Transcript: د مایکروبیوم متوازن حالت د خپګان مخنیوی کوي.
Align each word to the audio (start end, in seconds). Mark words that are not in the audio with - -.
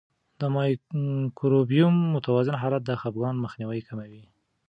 د 0.39 0.41
مایکروبیوم 0.55 1.95
متوازن 2.13 2.55
حالت 2.61 2.81
د 2.85 2.91
خپګان 3.01 3.35
مخنیوی 3.43 3.81
کوي. 3.87 4.23